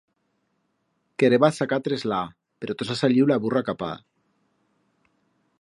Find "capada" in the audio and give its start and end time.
3.71-4.03